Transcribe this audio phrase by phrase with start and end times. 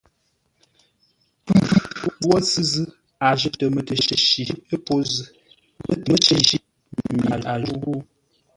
[1.45, 1.57] Pʉ
[2.29, 2.85] wə́ sʉ̂ zʉ́,
[3.25, 4.41] a jətə mətəshi
[4.85, 5.27] pô zʉ́,
[6.07, 6.55] mətəshi
[7.17, 7.91] mi a jǔ.